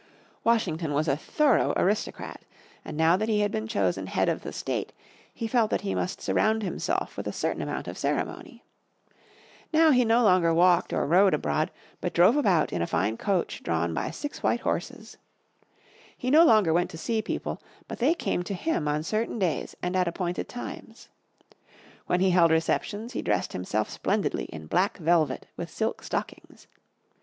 Washington 0.43 0.93
was 0.95 1.07
a 1.07 1.15
thorough 1.15 1.73
aristocrat 1.77 2.41
and 2.83 2.97
now 2.97 3.15
that 3.15 3.29
he 3.29 3.41
had 3.41 3.51
been 3.51 3.67
chosen 3.67 4.07
head 4.07 4.29
of 4.29 4.41
the 4.41 4.51
State 4.51 4.93
he 5.31 5.45
felt 5.47 5.69
that 5.69 5.81
he 5.81 5.93
must 5.93 6.19
surround 6.21 6.63
himself 6.63 7.15
with 7.15 7.27
a 7.27 7.31
certain 7.31 7.61
amount 7.61 7.87
of 7.87 7.99
ceremony. 7.99 8.63
Now 9.71 9.91
he 9.91 10.03
no 10.03 10.23
longer 10.23 10.55
walked 10.55 10.91
or 10.91 11.05
rode 11.05 11.35
abroad, 11.35 11.69
but 11.99 12.15
drove 12.15 12.35
about 12.35 12.73
in 12.73 12.81
a 12.81 12.87
fine 12.87 13.15
coach 13.15 13.61
drawn 13.61 13.93
by 13.93 14.09
six 14.09 14.41
white 14.41 14.61
horses. 14.61 15.17
He 16.17 16.31
no 16.31 16.43
longer 16.45 16.73
went 16.73 16.89
to 16.89 16.97
see 16.97 17.21
people, 17.21 17.61
but 17.87 17.99
they 17.99 18.15
came 18.15 18.41
to 18.41 18.55
him 18.55 18.87
on 18.87 19.03
certain 19.03 19.37
days 19.37 19.75
and 19.83 19.95
at 19.95 20.07
appointed 20.07 20.49
times. 20.49 21.09
When 22.07 22.21
he 22.21 22.31
held 22.31 22.49
receptions 22.49 23.13
he 23.13 23.21
dressed 23.21 23.53
himself 23.53 23.87
splendidly 23.87 24.45
in 24.45 24.65
black 24.65 24.97
velvet 24.97 25.45
with 25.55 25.69
silk 25.69 26.01
stockings. 26.01 26.65